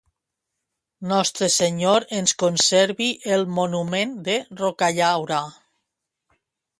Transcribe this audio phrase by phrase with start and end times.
[1.09, 5.43] Nostre Senyor ens conservi el monument de Rocallaura.